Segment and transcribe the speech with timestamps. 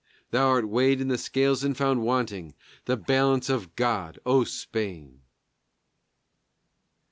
[0.31, 2.55] Thou art weighed in the scales and found wanting,
[2.85, 5.21] the balance of God, O Spain!